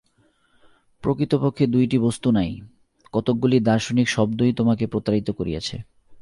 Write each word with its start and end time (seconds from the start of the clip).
প্রকৃতপক্ষে 1.03 1.65
দুইটি 1.67 1.97
বস্তু 1.97 2.31
নাই, 2.31 2.61
কতকগুলি 3.13 3.59
দার্শনিক 3.59 4.07
শব্দই 4.09 4.53
তোমাকে 4.53 4.87
প্রতারিত 4.87 5.27
করিয়াছে। 5.31 5.75